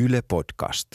[0.00, 0.88] Yle Podcast.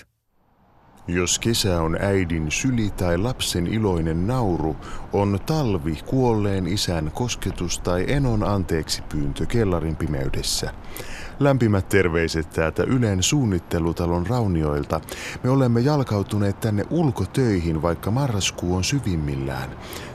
[1.08, 4.76] Jos kesä on äidin syli tai lapsen iloinen nauru,
[5.14, 10.74] on talvi kuolleen isän kosketus tai enon anteeksi pyyntö kellarin pimeydessä.
[11.40, 15.02] Lämpimät terveiset täältä Ylen suunnittelutalon raunioilta.
[15.44, 19.70] Me olemme jalkautuneet tänne ulkotöihin, vaikka marraskuu on syvimmillään.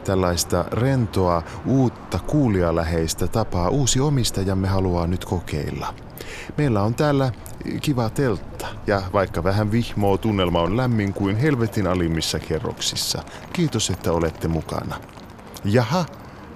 [0.05, 6.08] Tällaista rentoa, uutta, kuulijaläheistä tapaa uusi omistajamme haluaa nyt kokeilla.
[6.57, 7.33] Meillä on täällä
[7.83, 13.23] kiva teltta ja vaikka vähän vihmoo, tunnelma on lämmin kuin helvetin alimmissa kerroksissa.
[13.53, 14.97] Kiitos, että olette mukana.
[15.65, 16.05] Jaha,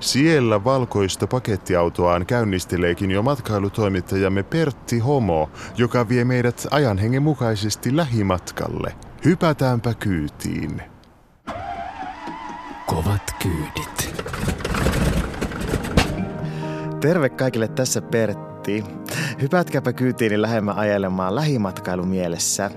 [0.00, 8.95] siellä valkoista pakettiautoaan käynnisteleekin jo matkailutoimittajamme Pertti Homo, joka vie meidät ajan hengen mukaisesti lähimatkalle.
[9.24, 10.83] Hypätäänpä kyytiin.
[12.86, 14.22] Kovat kyydit.
[17.00, 18.84] Terve kaikille tässä Pertti.
[19.42, 22.70] Hypätkääpä kyytiin lähemmä ajelemaan lähimatkailu mielessä.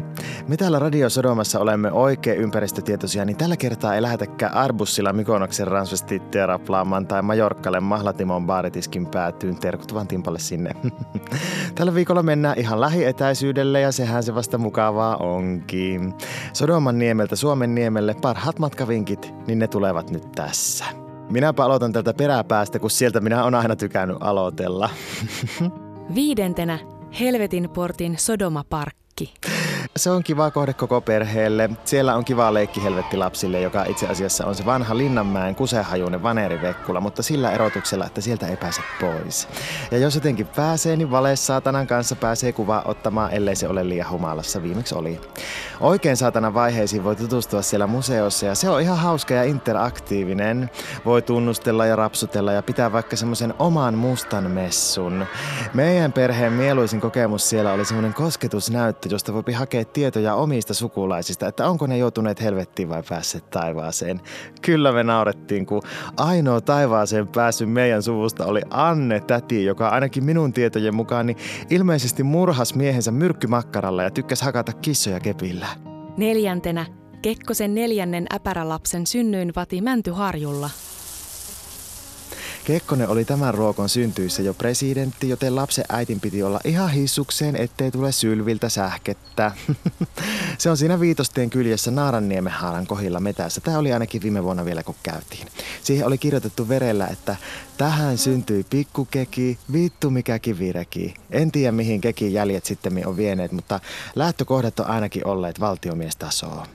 [0.47, 6.45] Me täällä Radio Sodomassa olemme oikein ympäristötietoisia, niin tällä kertaa ei lähetäkään Arbussilla Mykonoksen transvestittiä
[6.45, 9.55] raplaamaan tai Majorkalle Mahlatimon baaritiskin päätyyn.
[9.55, 10.71] Terkut vaan Timpalle sinne.
[11.75, 16.13] Tällä viikolla mennään ihan lähietäisyydelle ja sehän se vasta mukavaa onkin.
[16.53, 20.85] Sodoman niemeltä Suomen niemelle parhaat matkavinkit, niin ne tulevat nyt tässä.
[21.29, 24.89] Minäpä aloitan tältä peräpäästä, kun sieltä minä on aina tykännyt aloitella.
[26.13, 26.79] Viidentenä
[27.19, 29.33] Helvetin portin Sodoma Parkki.
[29.99, 31.69] Se on kiva kohde koko perheelle.
[31.85, 36.99] Siellä on kiva leikki helvetti lapsille, joka itse asiassa on se vanha Linnanmäen kusehajuinen vanerivekkula,
[36.99, 39.47] mutta sillä erotuksella, että sieltä ei pääse pois.
[39.91, 44.09] Ja jos jotenkin pääsee, niin vale saatanan kanssa pääsee kuvaa ottamaan, ellei se ole liian
[44.09, 44.63] humalassa.
[44.63, 45.21] Viimeksi oli.
[45.79, 50.69] Oikein saatana vaiheisiin voi tutustua siellä museossa ja se on ihan hauska ja interaktiivinen.
[51.05, 55.25] Voi tunnustella ja rapsutella ja pitää vaikka semmoisen oman mustan messun.
[55.73, 61.69] Meidän perheen mieluisin kokemus siellä oli semmoinen kosketusnäyttö, josta voi hakea tietoja omista sukulaisista, että
[61.69, 64.21] onko ne joutuneet helvettiin vai päässeet taivaaseen.
[64.61, 65.81] Kyllä me naurettiin, kun
[66.17, 71.37] ainoa taivaaseen päässyt meidän suvusta oli Anne täti, joka ainakin minun tietojen mukaan niin
[71.69, 75.67] ilmeisesti murhas miehensä myrkkymakkaralla ja tykkäsi hakata kissoja kepillä.
[76.17, 76.85] Neljäntenä
[77.21, 80.69] Kekkosen neljännen äpärälapsen synnyin vati Mäntyharjulla.
[82.65, 87.91] Kekkonen oli tämän ruokon syntyissä jo presidentti, joten lapsen äitin piti olla ihan hissukseen, ettei
[87.91, 89.51] tule sylviltä sähkettä.
[90.57, 93.61] Se on siinä Viitostien kyljessä Naaranniemenhaaran kohilla metässä.
[93.61, 95.47] Tämä oli ainakin viime vuonna vielä, kun käytiin.
[95.83, 97.35] Siihen oli kirjoitettu verellä, että
[97.77, 101.13] tähän syntyi pikkukeki, vittu mikä kivireki.
[101.31, 103.79] En tiedä, mihin kekin jäljet sitten on vieneet, mutta
[104.15, 106.67] lähtökohdat on ainakin olleet valtiomiestasoa.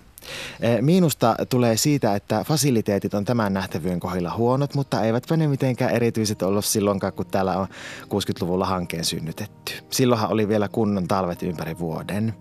[0.61, 5.91] Eh, miinusta tulee siitä, että fasiliteetit on tämän nähtävyyden kohdilla huonot, mutta eivät ne mitenkään
[5.91, 7.67] erityiset ollut silloinkaan, kun täällä on
[8.05, 9.73] 60-luvulla hankkeen synnytetty.
[9.91, 12.35] Silloinhan oli vielä kunnon talvet ympäri vuoden.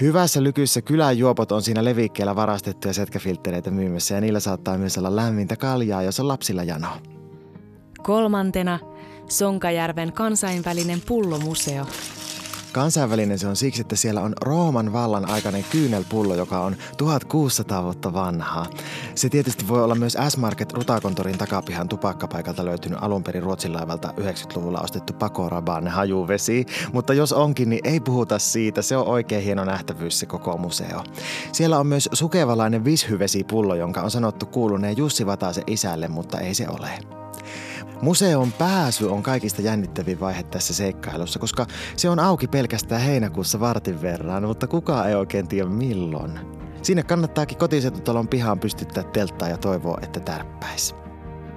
[0.00, 5.56] Hyvässä lykyssä kyläjuopot on siinä levikkeellä varastettuja setkäfilttereitä myymässä ja niillä saattaa myös olla lämmintä
[5.56, 6.88] kaljaa, jos on lapsilla jano.
[8.02, 8.78] Kolmantena
[9.28, 11.86] Sonkajärven kansainvälinen pullomuseo.
[12.76, 18.12] Kansainvälinen se on siksi, että siellä on Rooman vallan aikainen kyynelpullo, joka on 1600 vuotta
[18.12, 18.66] vanha.
[19.14, 24.80] Se tietysti voi olla myös S-Market rutakontorin takapihan tupakkapaikalta löytynyt alun perin Ruotsin laivalta 90-luvulla
[24.80, 26.66] ostettu Pakorabane hajuvesi.
[26.92, 28.82] Mutta jos onkin, niin ei puhuta siitä.
[28.82, 31.04] Se on oikein hieno nähtävyys se koko museo.
[31.52, 36.68] Siellä on myös sukevalainen vishyvesipullo, jonka on sanottu kuuluneen Jussi Vataisen isälle, mutta ei se
[36.68, 36.90] ole.
[38.02, 44.02] Museon pääsy on kaikista jännittävin vaihe tässä seikkailussa, koska se on auki pelkästään heinäkuussa vartin
[44.02, 46.38] verran, mutta kukaan ei oikein tiedä milloin.
[46.82, 50.94] Sinne kannattaakin kotisetutalon pihaan pystyttää telttaa ja toivoa, että tärppäisi.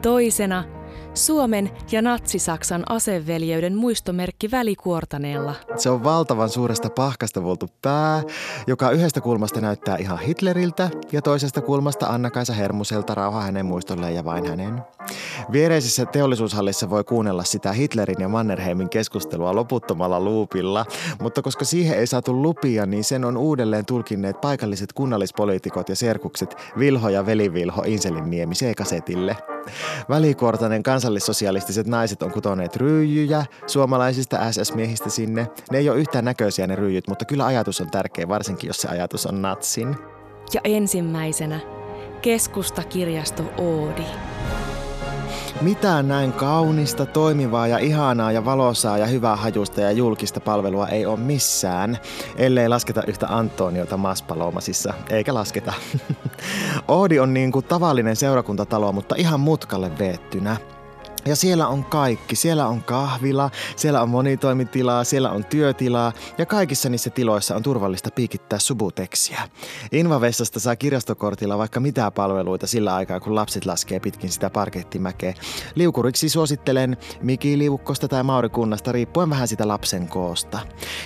[0.02, 0.64] Toisena
[1.14, 5.56] Suomen ja Natsi-Saksan aseveljeyden muistomerkki välikuortaneella.
[5.76, 8.24] Se on valtavan suuresta pahkasta voltu pää,
[8.68, 14.26] joka yhdestä kulmasta näyttää ihan Hitleriltä ja toisesta kulmasta Anna-Kaisa Hermuselta rauha hänen muistolleen ja
[14.26, 14.82] vain hänen.
[15.52, 20.86] Viereisessä teollisuushallissa voi kuunnella sitä Hitlerin ja Mannerheimin keskustelua loputtomalla luupilla,
[21.22, 26.56] mutta koska siihen ei saatu lupia, niin sen on uudelleen tulkinneet paikalliset kunnallispoliitikot ja serkukset
[26.80, 29.38] Vilho ja velivilho Inselinniemi C-kasetille.
[30.10, 35.48] Välikuortainen kansallissosialistiset naiset on kutoneet ryijyjä suomalaisista SS-miehistä sinne.
[35.72, 38.88] Ne ei ole yhtään näköisiä ne ryijyt, mutta kyllä ajatus on tärkeä, varsinkin jos se
[38.88, 39.96] ajatus on natsin.
[40.54, 41.60] Ja ensimmäisenä
[42.22, 44.06] keskustakirjasto Oodi.
[45.62, 51.06] Mitään näin kaunista, toimivaa ja ihanaa ja valosaa ja hyvää hajusta ja julkista palvelua ei
[51.06, 51.98] ole missään,
[52.36, 55.74] ellei lasketa yhtä Antoniota Maspalomasissa, eikä lasketa.
[56.88, 60.58] Oodi on niin kuin tavallinen seurakuntatalo, mutta ihan mutkalle veettynä.
[61.26, 62.36] Ja siellä on kaikki.
[62.36, 68.10] Siellä on kahvila, siellä on monitoimitilaa, siellä on työtilaa ja kaikissa niissä tiloissa on turvallista
[68.16, 69.42] piikittää subuteksiä.
[69.92, 75.34] Invavessasta saa kirjastokortilla vaikka mitä palveluita sillä aikaa, kun lapset laskee pitkin sitä parkettimäkeä.
[75.76, 80.60] Liukuriksi suosittelen Miki-liukkosta tai Maurikunnasta riippuen vähän sitä lapsen koosta.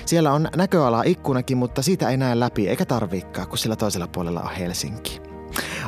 [0.05, 4.41] Siellä on näköala ikkunakin, mutta siitä ei näe läpi eikä tarviikaan, kun sillä toisella puolella
[4.41, 5.32] on Helsinki.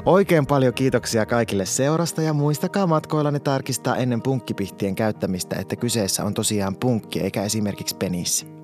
[0.06, 6.34] Oikein paljon kiitoksia kaikille seurasta ja muistakaa matkoillanne tarkistaa ennen punkkipihtien käyttämistä, että kyseessä on
[6.34, 8.55] tosiaan punkki eikä esimerkiksi penis.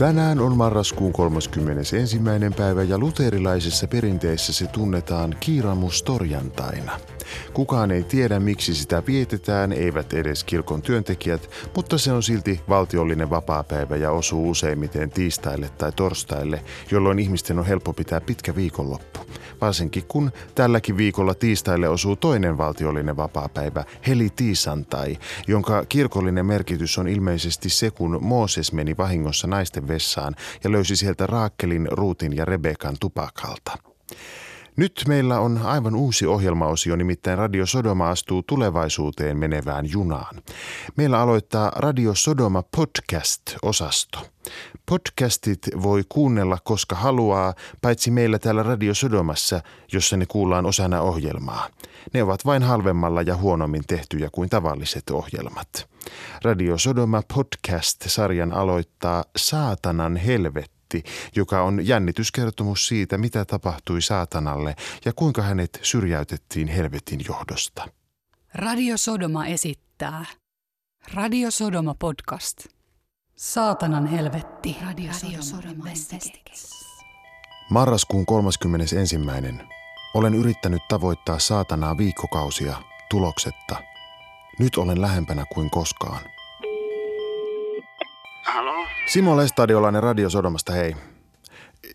[0.00, 1.96] Tänään on marraskuun 31.
[2.56, 7.00] päivä ja luterilaisessa perinteessä se tunnetaan kiiramustorjantaina.
[7.52, 13.30] Kukaan ei tiedä, miksi sitä vietetään, eivät edes kirkon työntekijät, mutta se on silti valtiollinen
[13.30, 19.20] vapaapäivä ja osuu useimmiten tiistaille tai torstaille, jolloin ihmisten on helppo pitää pitkä viikonloppu.
[19.60, 27.08] Varsinkin kun tälläkin viikolla tiistaille osuu toinen valtiollinen vapaapäivä, Heli Tiisantai, jonka kirkollinen merkitys on
[27.08, 30.34] ilmeisesti se, kun Mooses meni vahingossa naisten vessaan
[30.64, 33.78] ja löysi sieltä Raakkelin, Ruutin ja Rebekan tupakalta.
[34.76, 40.42] Nyt meillä on aivan uusi ohjelmaosio, nimittäin Radio Sodoma astuu tulevaisuuteen menevään junaan.
[40.96, 44.18] Meillä aloittaa Radio Sodoma Podcast-osasto.
[44.86, 49.60] Podcastit voi kuunnella koska haluaa, paitsi meillä täällä Radio Sodomassa,
[49.92, 51.68] jossa ne kuullaan osana ohjelmaa.
[52.14, 55.88] Ne ovat vain halvemmalla ja huonommin tehtyjä kuin tavalliset ohjelmat.
[56.42, 60.79] Radio Sodoma Podcast-sarjan aloittaa Saatanan helvetti
[61.36, 67.88] joka on jännityskertomus siitä, mitä tapahtui saatanalle ja kuinka hänet syrjäytettiin helvetin johdosta.
[68.54, 70.24] Radio Sodoma esittää
[71.14, 72.66] Radio Sodoma podcast.
[73.36, 74.76] Saatanan helvetti.
[74.86, 75.84] Radio, Sodoma
[77.70, 79.16] Marraskuun 31.
[80.14, 83.76] Olen yrittänyt tavoittaa saatanaa viikkokausia tuloksetta.
[84.58, 86.20] Nyt olen lähempänä kuin koskaan.
[88.54, 88.86] Halo?
[89.06, 90.96] Simo Lestadiolainen Radio Sodomasta, hei.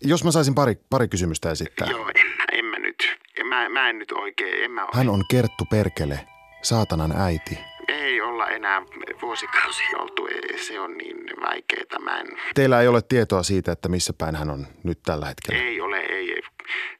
[0.02, 1.88] Jos mä saisin pari, pari kysymystä esittää.
[1.90, 2.26] Joo, en,
[2.58, 3.18] en mä nyt.
[3.40, 6.20] En, mä, mä en nyt oikein, en mä Hän on Kerttu Perkele,
[6.62, 7.58] saatanan äiti.
[7.88, 8.82] Ei olla enää
[9.22, 11.98] vuosikausia oltu, Ei, se on niin vaikeeta.
[12.00, 15.62] Mä en, Teillä ei ole tietoa siitä, että missä päin hän on nyt tällä hetkellä.
[15.62, 16.42] ei ole, ei, ei.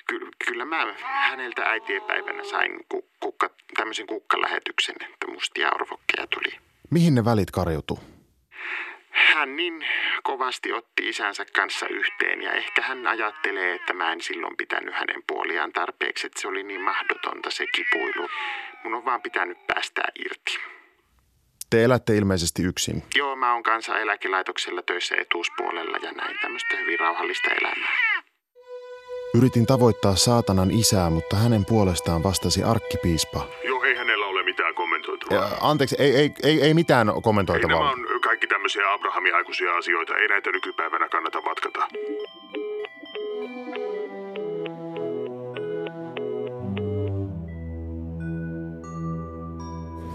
[0.08, 6.58] Ky, kyllä mä häneltä äitienpäivänä sain ku, kukka, tämmöisen kukkalähetyksen, että mustia orvokkeja tuli.
[6.91, 7.99] Mihin ne välit karjutu?
[9.37, 9.85] Hän niin
[10.23, 15.23] kovasti otti isänsä kanssa yhteen ja ehkä hän ajattelee, että mä en silloin pitänyt hänen
[15.27, 18.29] puoliaan tarpeeksi, että se oli niin mahdotonta se kipuilu.
[18.85, 20.59] Mun on vaan pitänyt päästää irti.
[21.71, 23.03] Te elätte ilmeisesti yksin.
[23.15, 27.97] Joo, mä oon kanssa eläkelaitoksella töissä etuuspuolella ja näin tämmöistä hyvin rauhallista elämää.
[29.35, 33.49] Yritin tavoittaa saatanan isää, mutta hänen puolestaan vastasi arkkipiispa.
[33.65, 35.49] Joo, ei hänellä ole mitään kommentoitavaa.
[35.49, 37.91] Ja, anteeksi, ei, ei, ei, ei mitään Ei, nämä kommentoitavaa.
[37.91, 38.16] on
[38.67, 40.17] tämmöisiä Abrahamin aikuisia asioita.
[40.17, 41.89] Ei näitä nykypäivänä kannata vatkata.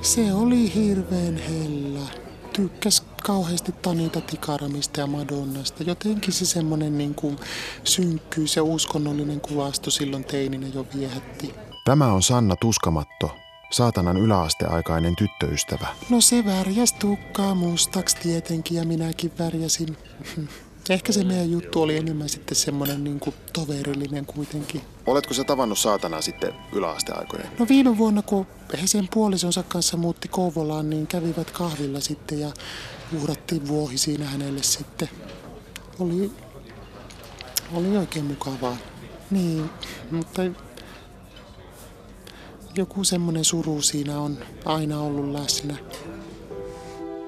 [0.02, 2.08] Se oli hirveän hellä.
[2.54, 5.84] Tykkäs kauheasti Tanita Tikaramista ja Madonnasta.
[5.84, 7.40] Jotenkin se semmonen niin kuin
[7.84, 11.54] synkkyys ja uskonnollinen kuvasto silloin teininä jo viehätti.
[11.86, 13.36] Tämä on Sanna Tuskamatto,
[13.72, 15.88] saatanan yläasteaikainen tyttöystävä.
[16.10, 19.98] No se värjäs tukkaa mustaksi tietenkin ja minäkin värjäsin.
[20.90, 24.82] Ehkä se meidän juttu oli enemmän sitten semmonen niin kuin toverillinen kuitenkin.
[25.08, 27.48] Oletko sä tavannut saatanaa sitten yläasteaikojen?
[27.60, 28.48] No viime vuonna, kun
[28.82, 32.52] he sen puolisonsa kanssa muutti Kouvolaan, niin kävivät kahvilla sitten ja
[33.18, 35.10] uhrattiin vuohi siinä hänelle sitten.
[36.00, 36.32] Oli,
[37.74, 38.78] oli oikein mukavaa.
[39.32, 39.70] Niin,
[40.12, 40.42] mutta
[42.76, 45.76] joku semmoinen suru siinä on aina ollut läsnä.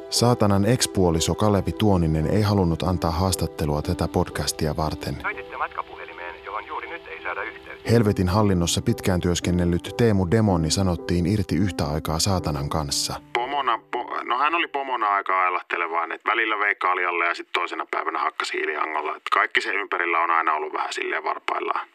[0.10, 5.18] Saatanan ekspuoliso Kalevi Tuoninen ei halunnut antaa haastattelua tätä podcastia varten.
[5.22, 7.92] Soititte matkapuhelimeen, johon juuri nyt ei saada yhteyttä.
[7.92, 13.14] Helvetin hallinnossa pitkään työskennellyt Teemu Demoni sanottiin irti yhtä aikaa saatanan kanssa.
[13.34, 17.86] Pomona, po, no hän oli pomona aika ailahtelevaan, että välillä vei kaljalle ja sitten toisena
[17.92, 19.12] päivänä hakkasi hiiliangolla.
[19.12, 21.88] Että kaikki se ympärillä on aina ollut vähän silleen varpaillaan.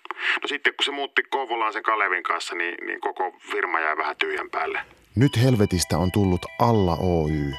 [0.42, 4.16] No sitten kun se muutti Kouvolaan sen Kalevin kanssa, niin, niin koko firma jäi vähän
[4.16, 4.80] tyhjän päälle.
[5.16, 7.52] Nyt Helvetistä on tullut Alla Oy.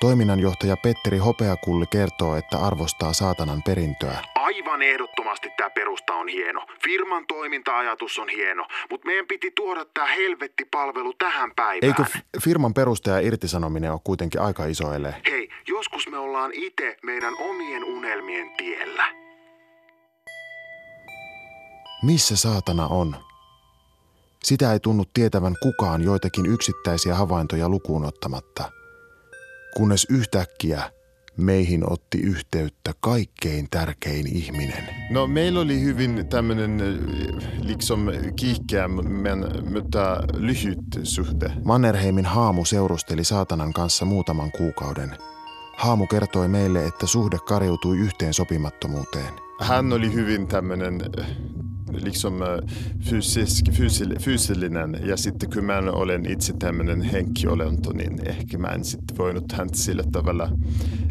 [0.00, 4.18] Toiminnanjohtaja Petteri Hopeakulli kertoo, että arvostaa saatanan perintöä.
[4.34, 6.66] Aivan ehdottomasti tämä perusta on hieno.
[6.84, 11.82] Firman toiminta-ajatus on hieno, mutta meidän piti tuoda tämä helvettipalvelu tähän päivään.
[11.82, 15.14] Eikö f- firman perustaja irtisanominen ole kuitenkin aika iso ele?
[15.30, 19.27] Hei, joskus me ollaan itse meidän omien unelmien tiellä.
[22.02, 23.16] Missä saatana on?
[24.44, 28.72] Sitä ei tunnu tietävän kukaan joitakin yksittäisiä havaintoja lukuun ottamatta.
[29.76, 30.90] Kunnes yhtäkkiä
[31.36, 34.84] meihin otti yhteyttä kaikkein tärkein ihminen.
[35.10, 36.78] No meillä oli hyvin tämmöinen
[37.62, 39.38] liksom kiihkeä, men,
[39.72, 41.52] mutta lyhyt suhde.
[41.64, 45.16] Mannerheimin haamu seurusteli saatanan kanssa muutaman kuukauden.
[45.76, 49.34] Haamu kertoi meille, että suhde kariutui yhteen sopimattomuuteen.
[49.60, 51.00] Hän oli hyvin tämmöinen
[51.92, 52.48] liksom eh,
[53.00, 59.18] fysisk, fysil, fyysillinen ja sitten kun olen itse tämmöinen henkiolento, niin ehkä mä en sitten
[59.18, 60.50] voinut häntä sillä tavalla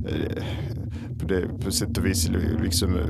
[0.05, 0.45] eh,
[1.17, 2.29] på, det, på sätt och vis
[2.59, 3.05] liksom, eh,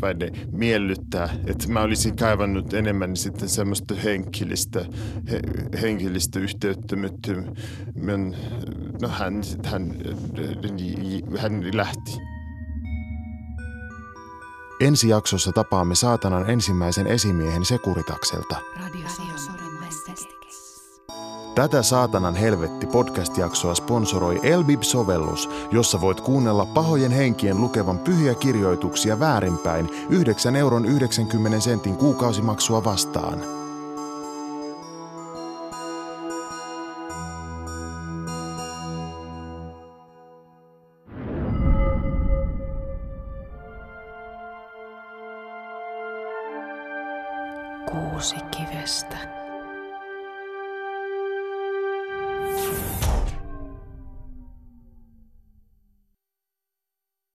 [0.00, 1.28] vad det, miellyttää.
[1.46, 4.86] Että mä olisin kaivannut enemmän sitten semmoista henkilistä,
[5.30, 5.40] he,
[5.82, 7.32] henkilistä yhteyttä, mutta
[7.94, 8.36] men,
[9.02, 9.94] no, hän, hän,
[11.38, 12.33] hän lähti.
[14.84, 18.56] Ensi jaksossa tapaamme saatanan ensimmäisen esimiehen Sekuritakselta.
[21.54, 29.90] Tätä Saatanan helvetti podcast-jaksoa sponsoroi Elbib-sovellus, jossa voit kuunnella pahojen henkien lukevan pyhiä kirjoituksia väärinpäin
[30.10, 33.63] 9 euron 90 sentin kuukausimaksua vastaan.
[48.24, 49.43] Kuusi kivestä.